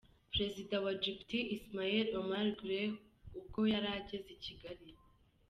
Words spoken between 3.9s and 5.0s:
ageze i Kigali.